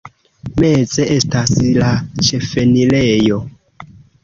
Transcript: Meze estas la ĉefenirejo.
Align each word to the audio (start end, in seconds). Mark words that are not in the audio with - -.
Meze 0.61 1.05
estas 1.17 1.53
la 1.77 1.93
ĉefenirejo. 2.29 3.41